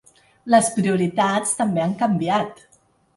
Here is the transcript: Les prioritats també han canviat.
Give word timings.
Les 0.53 0.69
prioritats 0.77 1.51
també 1.59 1.83
han 1.83 1.93
canviat. 1.99 2.65